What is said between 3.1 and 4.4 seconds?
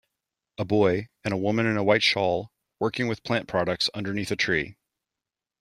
plant products underneath a